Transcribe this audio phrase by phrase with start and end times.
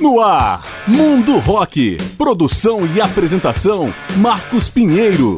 [0.00, 1.98] No ar, Mundo Rock.
[2.16, 5.36] Produção e apresentação, Marcos Pinheiro.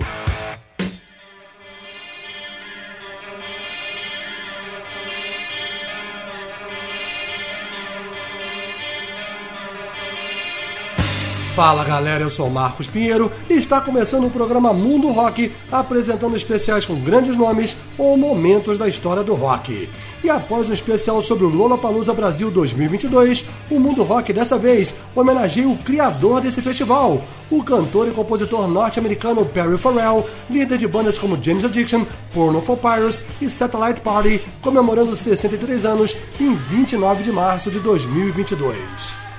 [11.63, 16.85] Fala galera, eu sou Marcos Pinheiro e está começando o programa Mundo Rock, apresentando especiais
[16.85, 19.89] com grandes nomes ou momentos da história do rock.
[20.25, 25.69] E após um especial sobre o Lollapalooza Brasil 2022, o Mundo Rock dessa vez homenageia
[25.69, 31.41] o criador desse festival, o cantor e compositor norte-americano Perry Farrell, líder de bandas como
[31.41, 37.71] James Addiction, Porno for Pirates e Satellite Party, comemorando 63 anos em 29 de março
[37.71, 39.32] de 2022.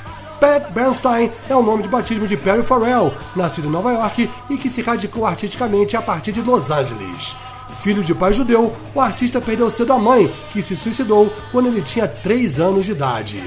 [0.44, 4.58] Pat Bernstein é o nome de batismo de Perry Farrell, nascido em Nova York e
[4.58, 7.34] que se radicou artisticamente a partir de Los Angeles.
[7.82, 11.82] Filho de pai judeu, o artista perdeu cedo a mãe, que se suicidou quando ele
[11.82, 13.42] tinha 3 anos de idade.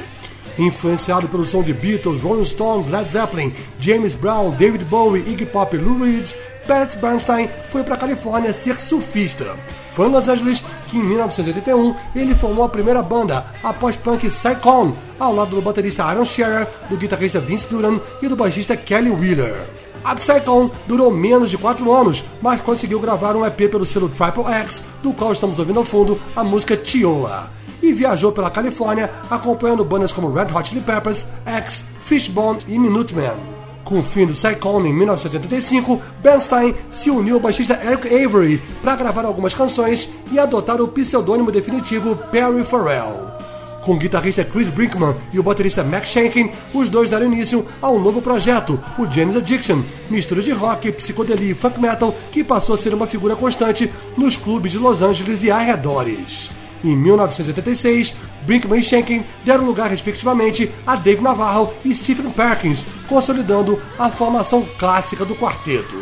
[0.58, 5.76] Influenciado pelo som de Beatles, Rolling Stones, Led Zeppelin, James Brown, David Bowie, Iggy Pop
[5.76, 6.32] e Lou Reed,
[6.66, 9.54] Pat Bernstein foi para a Califórnia ser surfista.
[9.94, 14.92] Foi em Los Angeles que, em 1981, ele formou a primeira banda, a pós-punk Psychon,
[15.18, 19.66] ao lado do baterista Aaron Scherer, do guitarrista Vince Duran e do baixista Kelly Wheeler.
[20.04, 24.44] A Psychon durou menos de 4 anos, mas conseguiu gravar um EP pelo selo Triple
[24.44, 27.50] X, do qual estamos ouvindo ao fundo a música Chiola.
[27.82, 33.55] E viajou pela Califórnia acompanhando bandas como Red Hot Chili Peppers, X, Fishbone e Minutemen.
[33.86, 38.96] Com o fim do Psychon em 1985, Bernstein se uniu ao baixista Eric Avery para
[38.96, 43.30] gravar algumas canções e adotar o pseudônimo definitivo Perry Farrell.
[43.82, 47.88] Com o guitarrista Chris Brinkman e o baterista Max Shankin, os dois deram início a
[47.88, 52.74] um novo projeto, o Janis Addiction, mistura de rock, psicodelia e funk metal que passou
[52.74, 56.50] a ser uma figura constante nos clubes de Los Angeles e arredores.
[56.82, 58.14] Em 1986,
[58.46, 64.66] Brinkman e Shankin deram lugar, respectivamente, a Dave Navarro e Stephen Perkins, consolidando a formação
[64.78, 65.96] clássica do quarteto.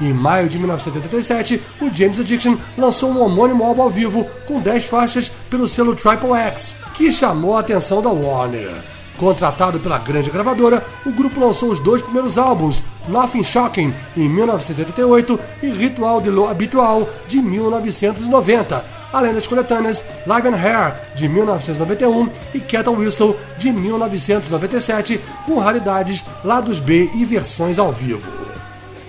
[0.00, 4.86] Em maio de 1987, o James Addiction lançou um homônimo álbum ao vivo com 10
[4.86, 8.72] faixas pelo selo Triple X, que chamou a atenção da Warner.
[9.16, 15.38] Contratado pela grande gravadora, o grupo lançou os dois primeiros álbuns, Laughing Shocking, em 1988
[15.62, 18.84] e Ritual de Lo Habitual, de 1990,
[19.14, 26.24] além das coletâneas Live and Hair, de 1991 e Cattle Whistle, de 1997, com raridades
[26.44, 28.30] lados B e versões ao vivo.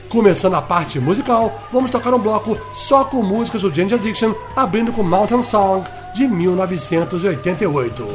[0.08, 4.94] Começando a parte musical, vamos tocar um bloco só com músicas do Ginger Addiction, abrindo
[4.94, 5.84] com Mountain Song,
[6.14, 8.08] de 1988.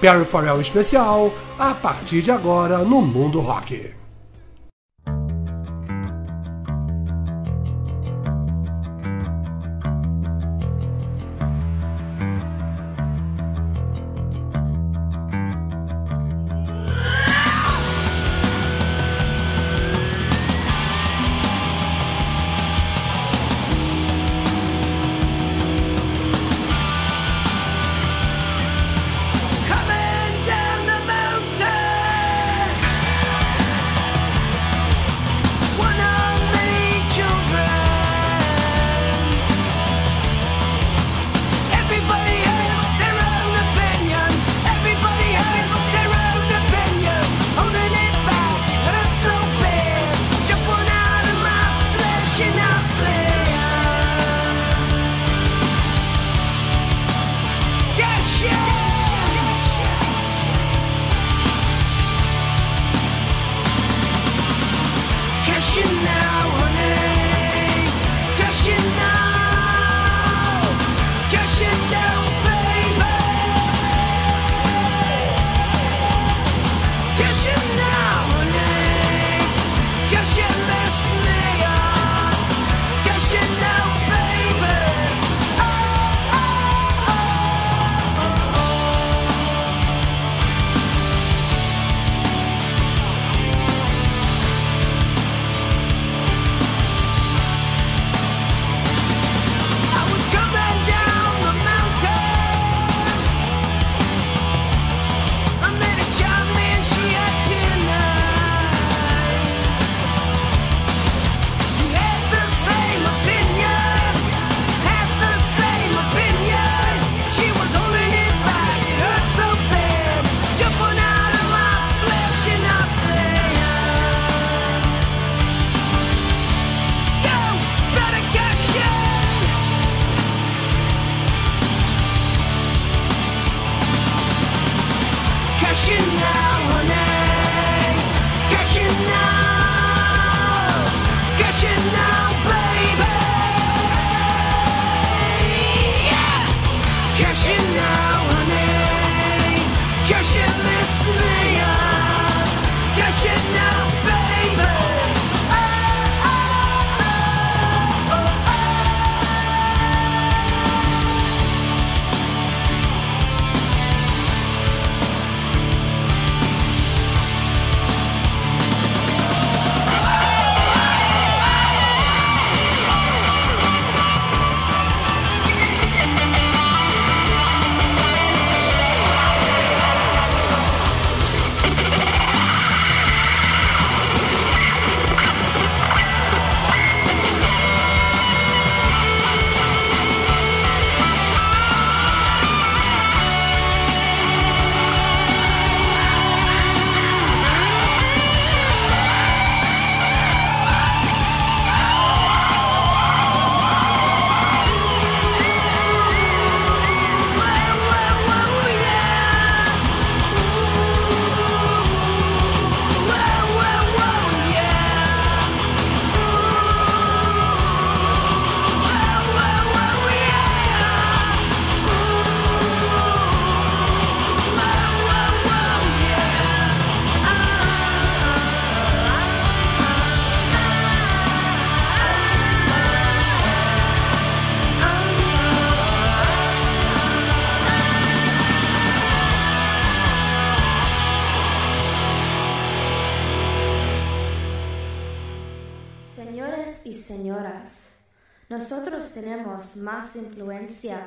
[0.00, 3.95] Perry Farrell especial, a partir de agora no Mundo Rock.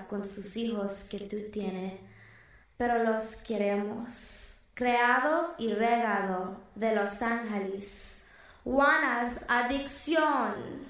[0.10, 1.94] Con sus hijos que tú tienes,
[2.78, 4.68] pero los queremos.
[4.74, 8.28] Creado y regado de Los Ángeles.
[8.64, 10.90] Juana's Adicción.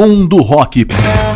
[0.09, 1.32] was the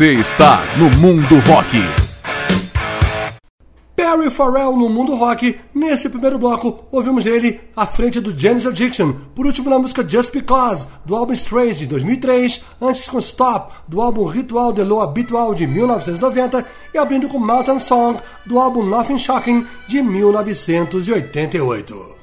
[0.00, 1.76] Você está no Mundo Rock.
[3.94, 5.60] Perry Farrell no mundo rock.
[5.74, 10.32] Nesse primeiro bloco, ouvimos dele à frente do Janis Addiction, por último na música Just
[10.32, 15.54] Because, do álbum Strange de 2003, antes com Stop, do álbum Ritual de Lo Habitual
[15.54, 16.64] de 1990
[16.94, 22.19] e abrindo com Mountain Song, do álbum Nothing Shocking de 1988.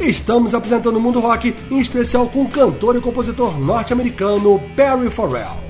[0.00, 5.62] Estamos apresentando o mundo rock, em especial com o cantor e compositor norte-americano Perry Farrell.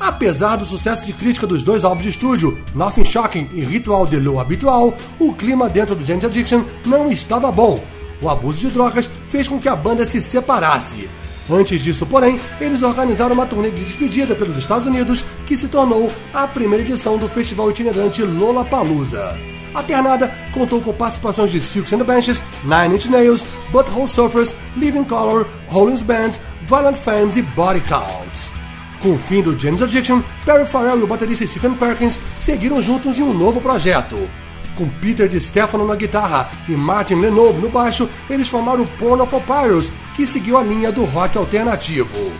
[0.00, 4.18] Apesar do sucesso de crítica dos dois álbuns de estúdio, Nothing Shocking e Ritual de
[4.18, 7.78] Lo Habitual, o clima dentro do Janet Addiction não estava bom.
[8.20, 11.08] O abuso de drogas fez com que a banda se separasse.
[11.50, 16.10] Antes disso, porém, eles organizaram uma turnê de despedida pelos Estados Unidos, que se tornou
[16.32, 19.51] a primeira edição do festival itinerante Lollapalooza.
[19.74, 24.54] A pernada contou com participações de Silks and the Benches, Nine Inch Nails, Butthole Surfers,
[24.76, 26.32] Living Color, Rollins Band,
[26.66, 28.52] Violent Femmes e Body Counts.
[29.00, 33.18] Com o fim do James Addiction, Perry Farrell e o baterista Stephen Perkins seguiram juntos
[33.18, 34.28] em um novo projeto.
[34.76, 39.24] Com Peter Di Stefano na guitarra e Martin Lenoble no baixo, eles formaram o Porno
[39.24, 42.32] of Papyrus, que seguiu a linha do rock alternativo.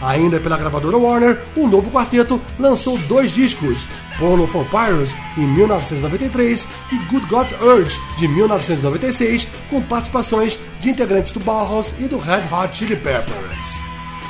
[0.00, 3.88] Ainda pela gravadora Warner, o novo quarteto lançou dois discos,
[4.18, 11.32] Porno for Pirates, em 1993, e Good God's Urge, de 1996, com participações de integrantes
[11.32, 13.88] do Bauhaus e do Red Hot Chili Peppers.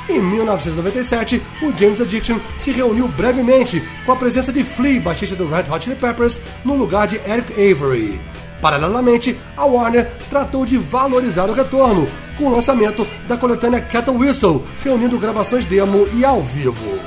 [0.09, 5.47] Em 1997, o James Addiction se reuniu brevemente com a presença de Flea, baixista do
[5.47, 8.19] Red Hot Chili Peppers, no lugar de Eric Avery.
[8.61, 14.65] Paralelamente, a Warner tratou de valorizar o retorno, com o lançamento da coletânea Cattle Whistle,
[14.81, 16.99] reunindo gravações demo e ao vivo.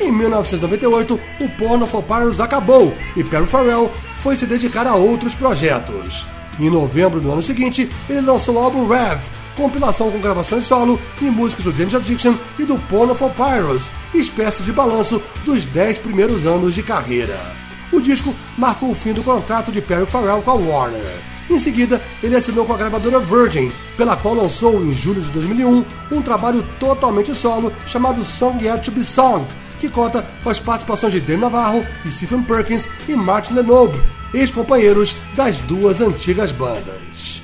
[0.00, 3.90] Em 1998, o Porno for Pirates acabou e Perry Farrell
[4.20, 6.26] foi se dedicar a outros projetos.
[6.58, 9.20] Em novembro do ano seguinte, ele lançou o álbum Rev,
[9.56, 14.62] compilação com gravações solo e músicas do James Addiction e do Porno for Pirates, espécie
[14.62, 17.67] de balanço dos 10 primeiros anos de carreira.
[17.92, 21.18] O disco marcou o fim do contrato de Perry Farrell com a Warner.
[21.50, 25.84] Em seguida, ele assinou com a gravadora Virgin, pela qual lançou em julho de 2001
[26.12, 29.46] um trabalho totalmente solo chamado Song Yet to Be Sung,
[29.78, 34.00] que conta com as participações de Dave Navarro, Stephen Perkins e Martin Lenoble,
[34.34, 37.42] ex-companheiros das duas antigas bandas.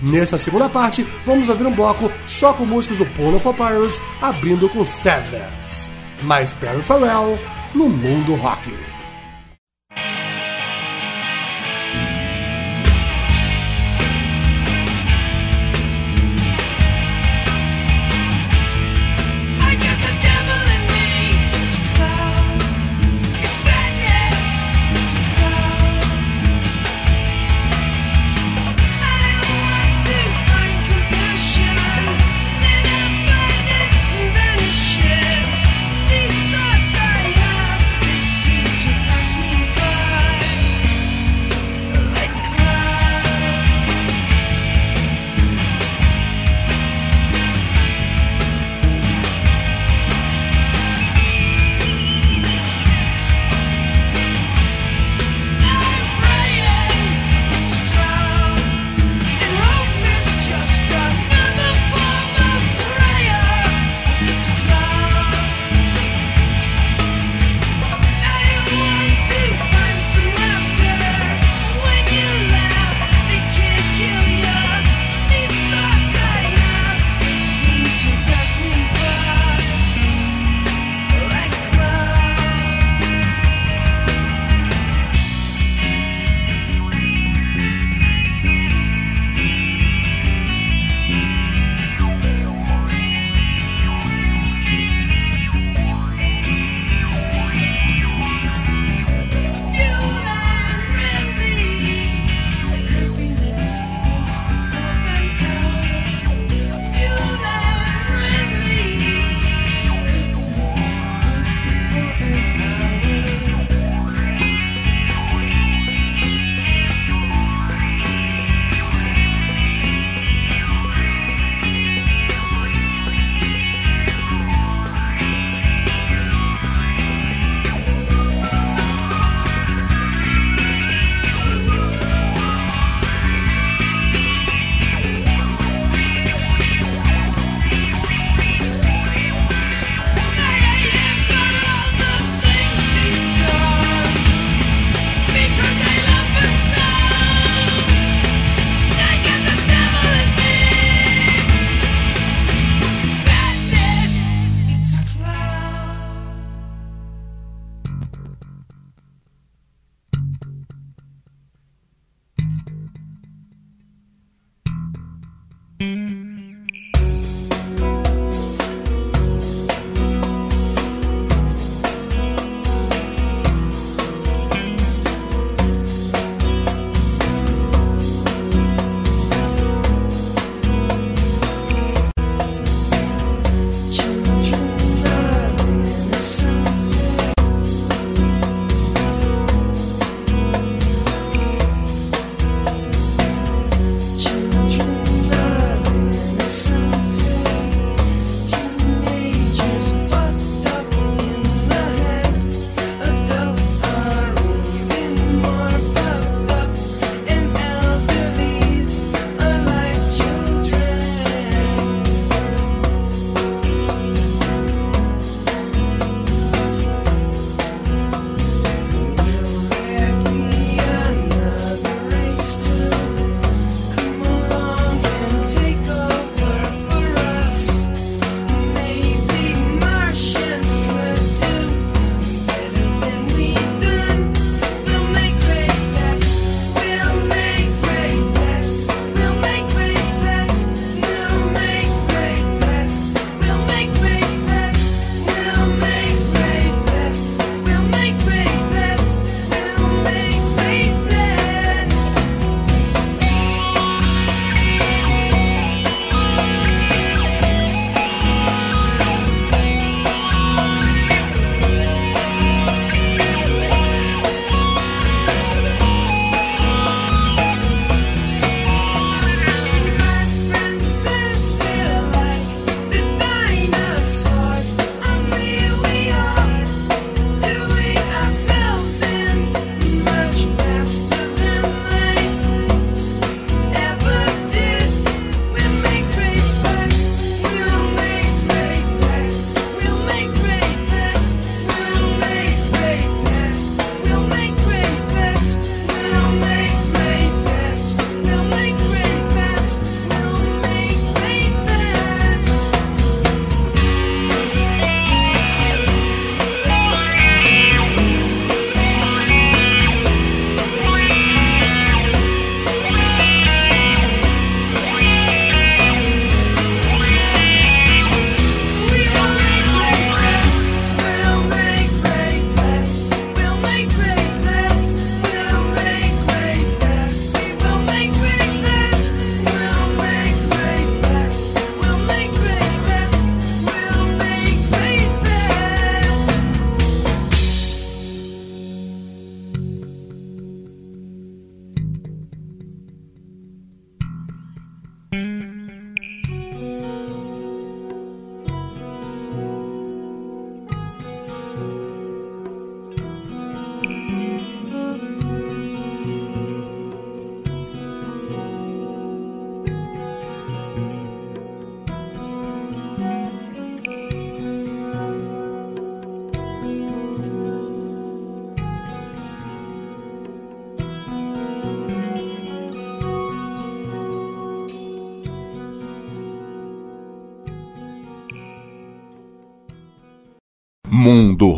[0.00, 4.68] Nessa segunda parte, vamos ouvir um bloco só com músicas do Porno for Pirates, abrindo
[4.68, 5.90] com Sadness.
[6.22, 7.38] Mais Perry Farrell
[7.74, 8.91] no mundo rock.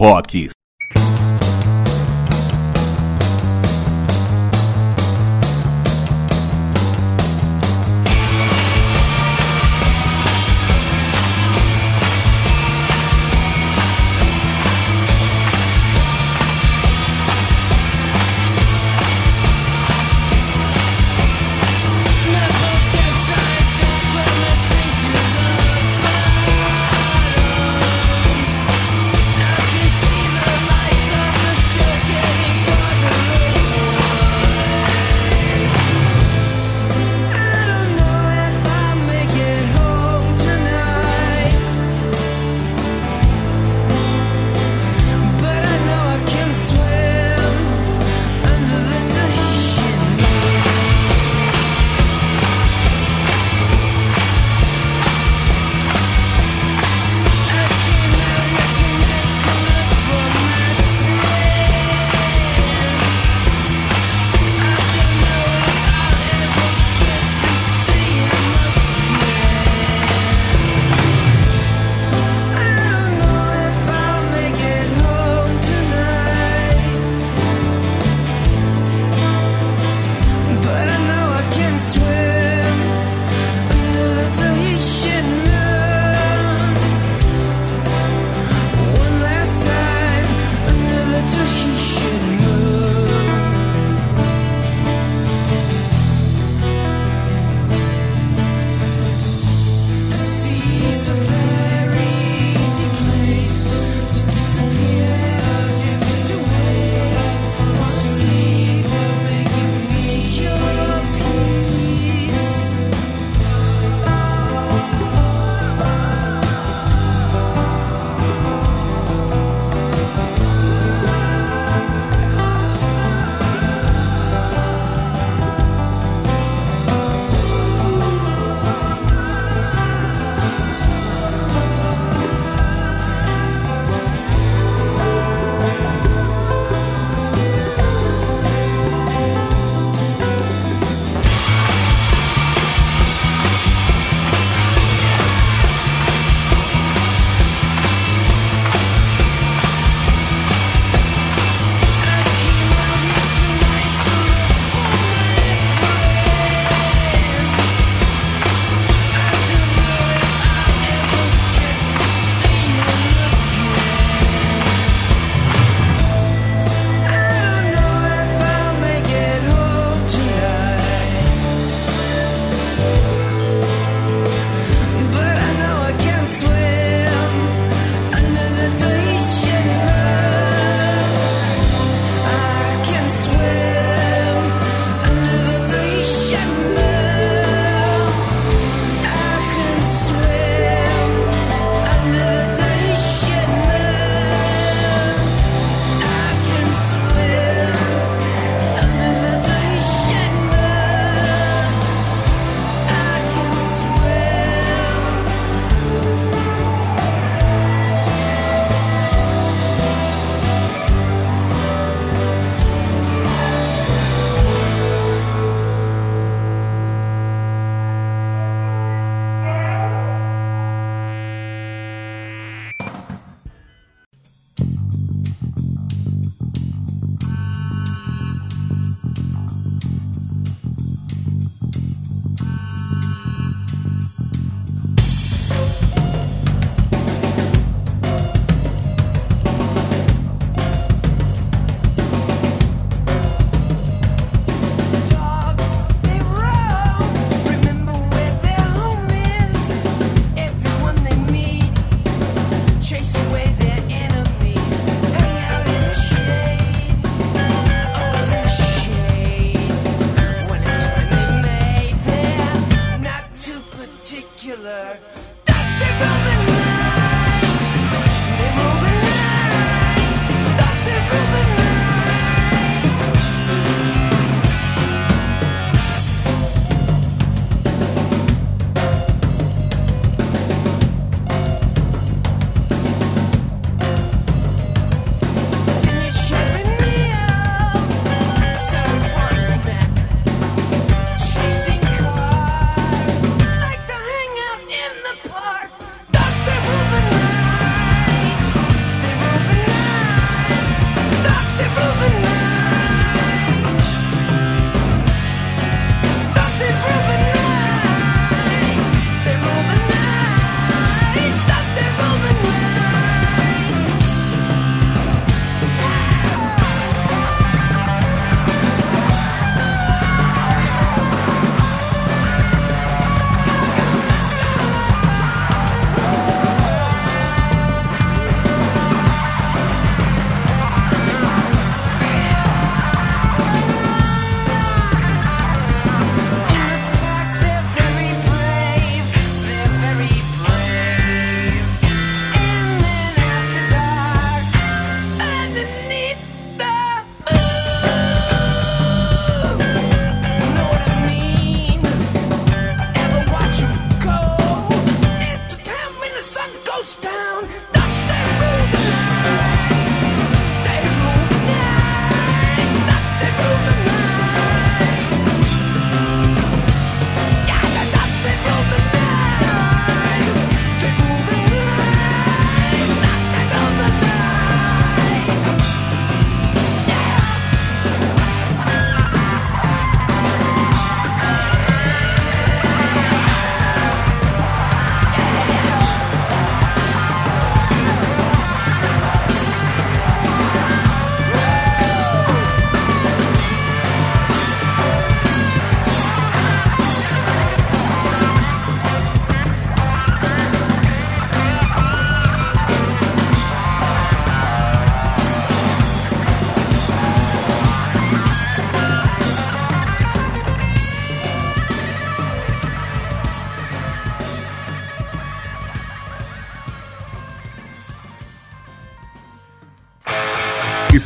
[0.04, 0.53] Rock.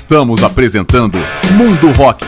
[0.09, 1.19] Estamos apresentando
[1.53, 2.25] Mundo Rock.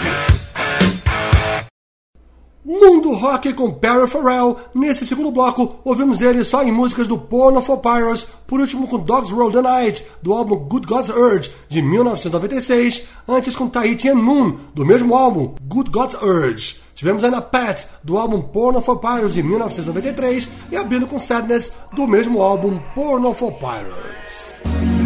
[2.62, 4.59] Mundo Rock com Perry Farrell.
[4.75, 8.99] Nesse segundo bloco, ouvimos ele só em músicas do Porn of Papyrus, por último com
[8.99, 14.16] Dogs Roll the Night, do álbum Good God's Urge, de 1996, antes com Tahiti and
[14.16, 16.83] Moon, do mesmo álbum, Good God's Urge.
[16.95, 22.07] Tivemos ainda Pat, do álbum Porn of Papyrus, de 1993, e abrindo com Sadness, do
[22.07, 25.00] mesmo álbum Porn of Papyrus.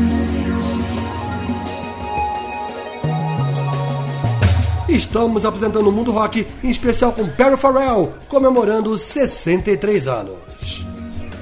[4.95, 10.87] Estamos apresentando o Mundo Rock, em especial com Perry Farrell, comemorando 63 anos.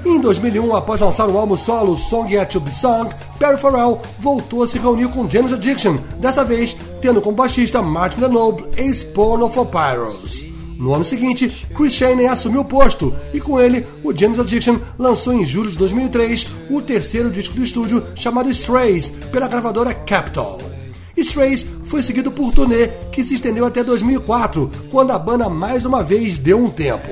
[0.03, 2.71] Em 2001, após lançar o álbum solo Song Yet To Be
[3.37, 8.21] Perry Farrell voltou a se reunir com James Addiction, dessa vez tendo como baixista Martin
[8.21, 10.43] Lenoble, ex-Porn of Papyrus.
[10.79, 15.31] No ano seguinte, Chris Shaney assumiu o posto e com ele, o James Addiction lançou
[15.31, 20.73] em julho de 2003 o terceiro disco do estúdio chamado Strays, pela gravadora Capitol.
[21.17, 26.03] Strays foi seguido por turnê que se estendeu até 2004, quando a banda mais uma
[26.03, 27.09] vez deu um tempo.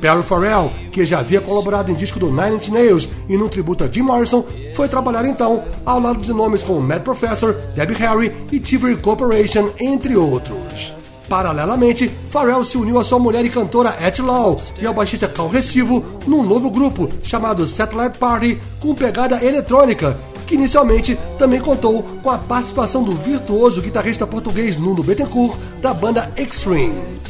[0.00, 3.84] Perry Farrell, que já havia colaborado em disco do Nine Inch Nails e no tributo
[3.84, 8.34] a Jim Morrison, foi trabalhar então ao lado de nomes como Mad Professor, Debbie Harry
[8.50, 10.94] e Tivoli Corporation, entre outros.
[11.28, 15.46] Paralelamente, Farrell se uniu à sua mulher e cantora Et Law e ao baixista Cal
[15.46, 20.18] Restivo num novo grupo chamado Satellite Party com pegada eletrônica,
[20.50, 26.32] que inicialmente também contou com a participação do virtuoso guitarrista português Nuno Bettencourt da banda
[26.36, 27.20] Extreme.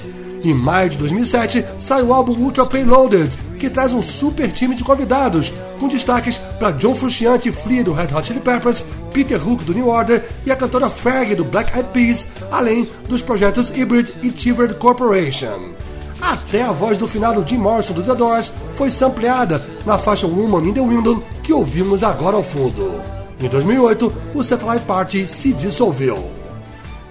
[0.42, 4.82] Em maio de 2007 sai o álbum Ultra Payloaded, que traz um super time de
[4.82, 9.64] convidados, com destaques para John Frusciante e Flea do Red Hot Chili Peppers, Peter Hook
[9.64, 14.14] do New Order e a cantora Fergie do Black Eyed Peas, além dos projetos Hybrid
[14.22, 15.74] e Tivered Corporation.
[16.20, 20.68] Até a voz do finado Jim Morrison do The Doors foi sampleada na faixa Woman
[20.68, 23.00] in the Window que ouvimos agora ao fundo.
[23.40, 26.30] Em 2008, o Satellite Party se dissolveu.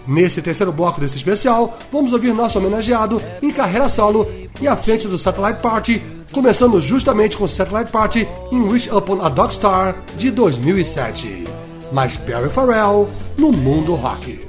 [0.07, 4.27] Nesse terceiro bloco desse especial, vamos ouvir nosso homenageado em carreira solo
[4.61, 9.29] e à frente do Satellite Party, começando justamente com Satellite Party em Wish Upon a
[9.29, 11.45] Dog Star de 2007.
[11.91, 14.48] Mais Perry Farrell no mundo rock.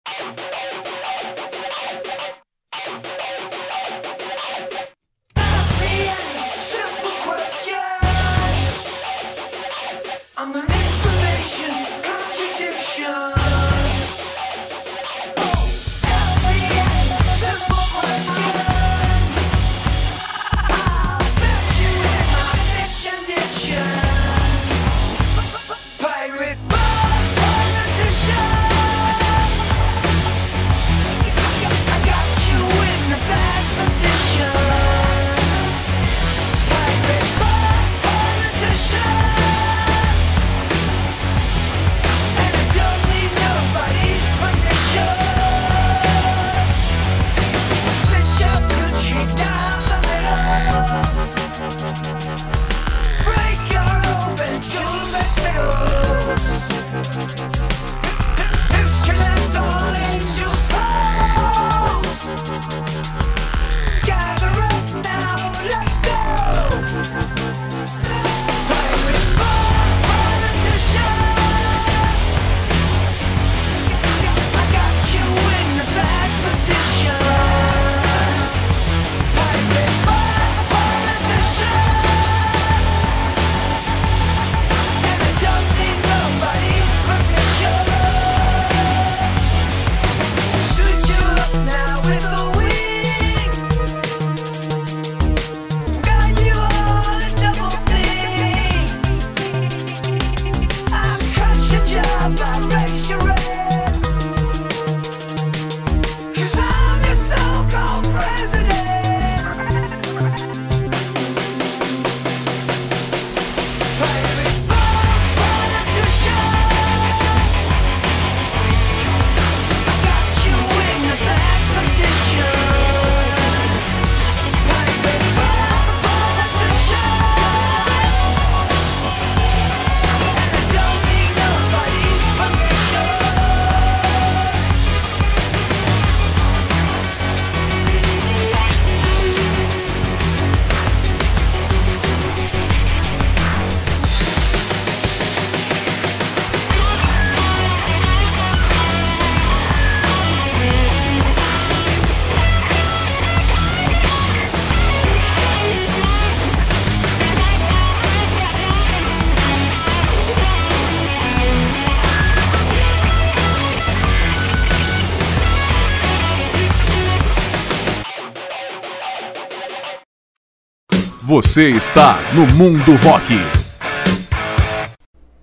[171.31, 173.33] Você está no Mundo Rock.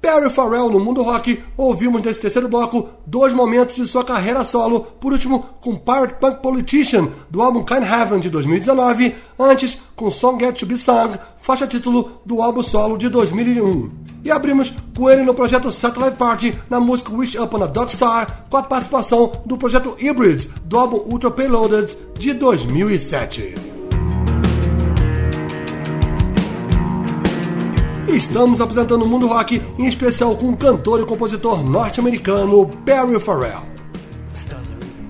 [0.02, 4.82] Perry Farrell no mundo rock, ouvimos nesse terceiro bloco dois momentos de sua carreira solo,
[4.82, 10.38] por último com Pirate Punk Politician, do álbum Kind Heaven de 2019, antes com Song
[10.38, 13.90] Get To Be Sung, faixa título do álbum solo de 2001.
[14.24, 18.44] E abrimos com ele no projeto Satellite Party, na música Wish Upon a Dog Star,
[18.50, 23.77] com a participação do projeto Hybrid, do álbum Ultra Payloaded de 2007.
[28.08, 33.62] Estamos apresentando o mundo rock, em especial com o cantor e compositor norte-americano Perry Farrell.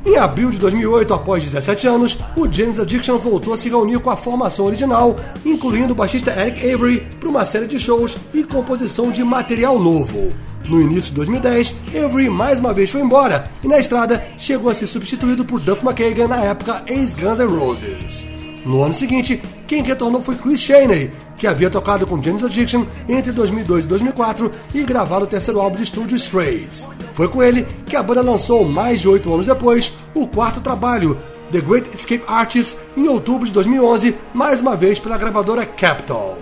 [0.05, 4.11] Em abril de 2008, após 17 anos, o James Addiction voltou a se reunir com
[4.11, 9.13] a formação original, incluindo o baixista Eric Avery, para uma série de shows e composição
[9.13, 10.33] de material novo.
[10.69, 11.75] No início de 2010,
[12.05, 15.85] Avery mais uma vez foi embora e na estrada chegou a ser substituído por Duff
[15.85, 18.27] McKagan na época ex-Guns N' Roses.
[18.67, 23.33] No ano seguinte, quem retornou foi Chris Chaney, que havia tocado com James Addiction entre
[23.33, 26.89] 2002 e 2004 e gravado o terceiro álbum de estúdio Strays.
[27.15, 31.17] Foi com ele que a banda lançou, mais de oito anos depois, o quarto trabalho,
[31.51, 36.37] The Great Escape Artists, em outubro de 2011, mais uma vez pela gravadora Capitol.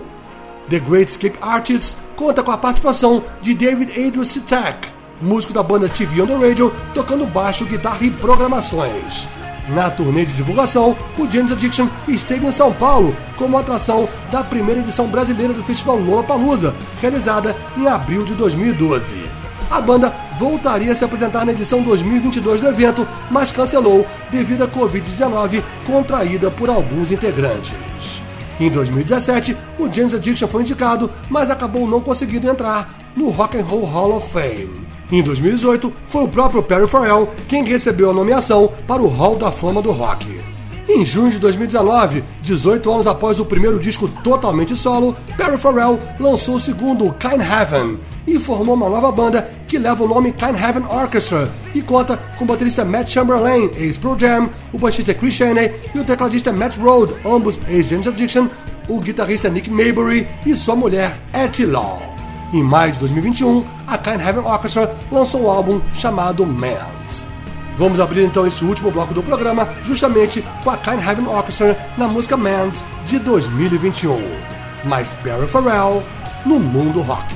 [0.69, 4.89] The Great Escape Artists conta com a participação de David Adrian Sitek,
[5.21, 9.36] músico da banda TV on the Radio, tocando baixo, guitarra e programações.
[9.67, 14.79] Na turnê de divulgação, o James Addiction esteve em São Paulo como atração da primeira
[14.79, 19.03] edição brasileira do Festival Lollapalooza, realizada em abril de 2012.
[19.69, 24.67] A banda voltaria a se apresentar na edição 2022 do evento, mas cancelou devido à
[24.67, 27.73] Covid-19 contraída por alguns integrantes.
[28.59, 33.65] Em 2017, o James Addiction foi indicado, mas acabou não conseguindo entrar no Rock and
[33.65, 34.86] Roll Hall of Fame.
[35.11, 39.51] Em 2018, foi o próprio Perry Farrell quem recebeu a nomeação para o Hall da
[39.51, 40.37] Fama do Rock.
[40.89, 46.55] Em junho de 2019, 18 anos após o primeiro disco totalmente solo, Perry Farrell lançou
[46.55, 50.83] o segundo, Kind Heaven, e formou uma nova banda que leva o nome Kind Heaven
[50.89, 55.99] Orchestra e conta com o baterista Matt Chamberlain, ex-Pro Jam, o baixista Chris Chaney e
[55.99, 58.47] o tecladista Matt Rode, ambos ex-James Addiction,
[58.89, 62.16] o guitarrista Nick Maybury e sua mulher Etty Law.
[62.53, 67.27] Em maio de 2021, a Kind Heaven Orchestra lançou um álbum chamado Mans.
[67.75, 72.07] Vamos abrir então esse último bloco do programa justamente com a Kind Heaven Orchestra na
[72.07, 74.17] música Mans de 2021.
[74.85, 76.01] Mais Perry Farrell
[76.45, 77.35] no mundo rock.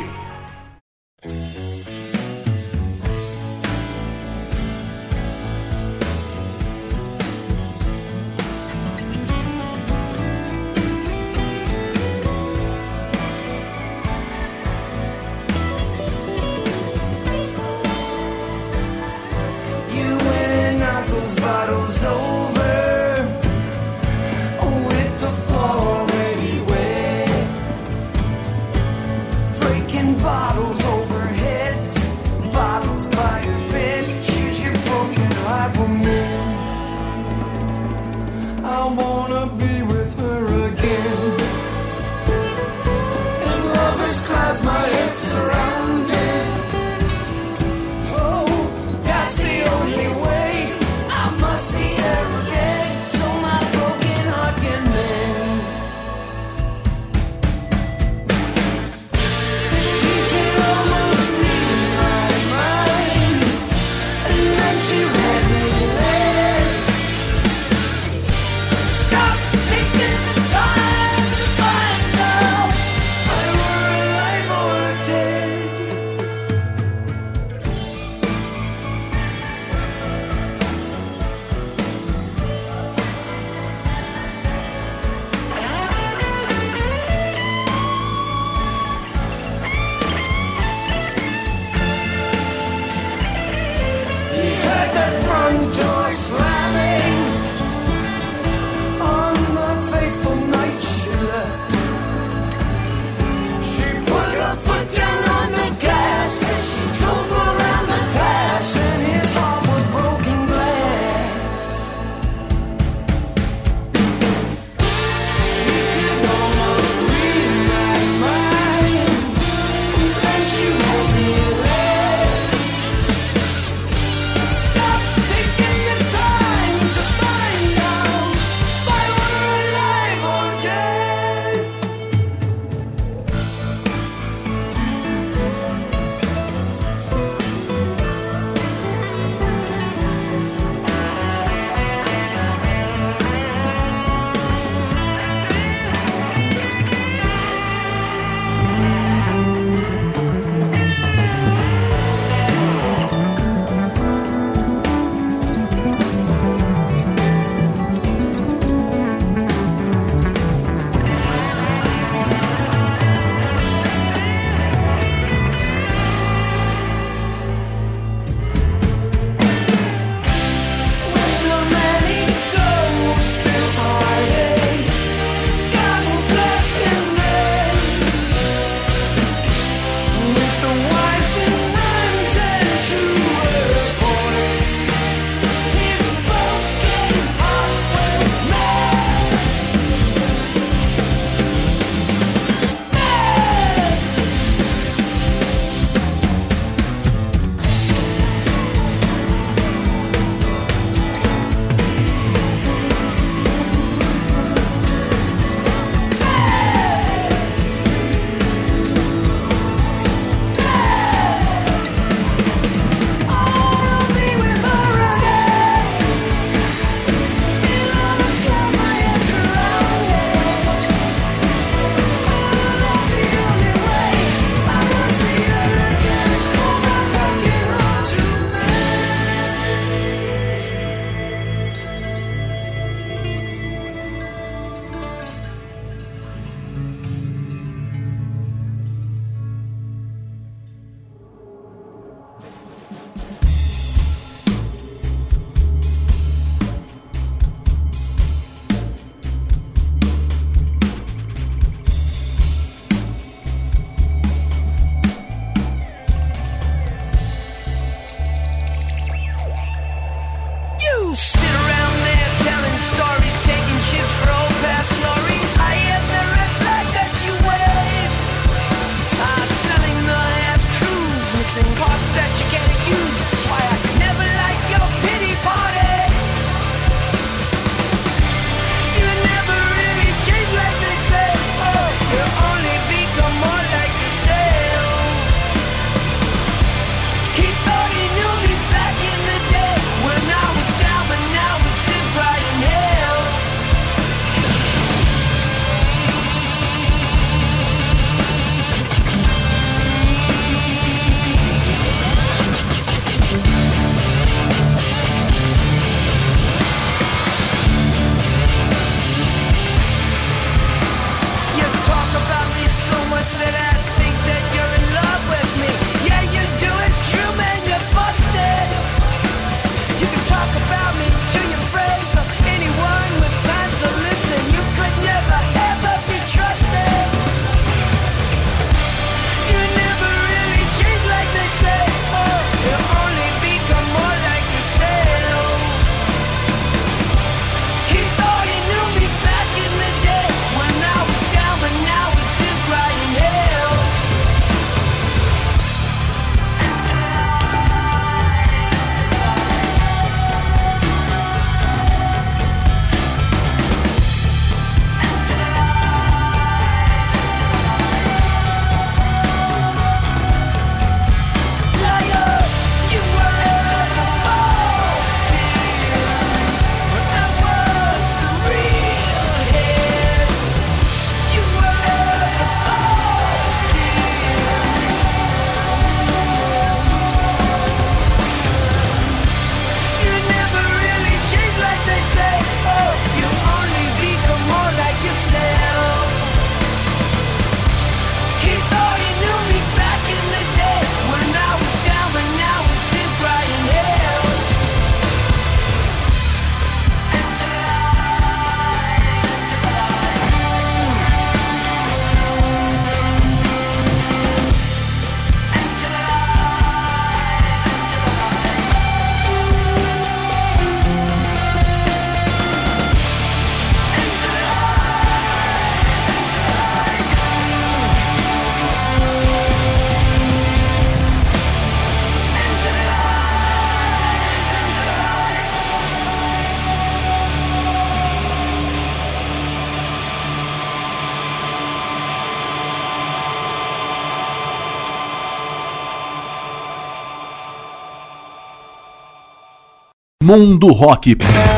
[440.32, 441.51] Mundo Rock.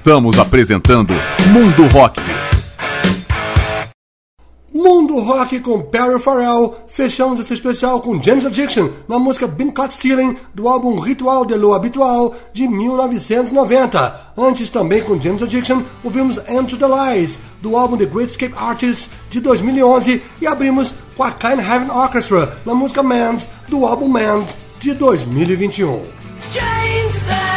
[0.00, 1.12] Estamos apresentando
[1.52, 2.22] Mundo Rock.
[4.72, 6.74] Mundo Rock com Perry Farrell.
[6.88, 11.54] Fechamos esse especial com James Addiction na música Been Caught Stealing do álbum Ritual de
[11.54, 14.32] Lo Habitual de 1990.
[14.38, 19.10] Antes também com James Addiction ouvimos Into the Lies do álbum The Great Escape Artists
[19.28, 24.56] de 2011 e abrimos com a Kind Heaven Orchestra na música Mans do álbum Mans
[24.80, 26.00] de 2021.
[26.50, 27.49] Jane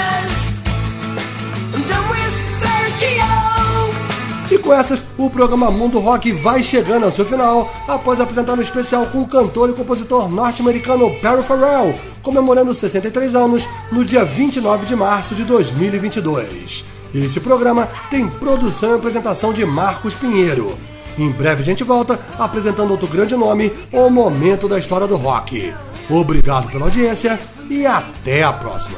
[4.64, 9.06] com essas, o programa Mundo Rock vai chegando ao seu final, após apresentar um especial
[9.08, 11.94] com o cantor e compositor norte-americano Perry Farrell,
[12.24, 16.86] comemorando 63 anos no dia 29 de março de 2022.
[17.14, 20.76] Esse programa tem produção e apresentação de Marcos Pinheiro.
[21.18, 25.74] Em breve a gente volta apresentando outro grande nome, o momento da história do rock.
[26.10, 27.40] Obrigado pela audiência
[27.70, 28.98] e até a próxima.